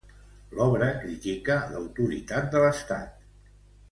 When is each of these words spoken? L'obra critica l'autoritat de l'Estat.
L'obra 0.59 0.87
critica 1.01 1.59
l'autoritat 1.75 2.49
de 2.57 2.65
l'Estat. 2.65 3.23